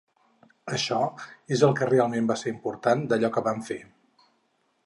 Això 0.77 0.97
és 1.57 1.63
el 1.69 1.77
que 1.81 1.89
realment 1.91 2.31
va 2.33 2.39
ser 2.45 2.55
important, 2.57 3.07
d’allò 3.13 3.33
que 3.37 3.47
vam 3.51 3.65
fer. 3.73 3.81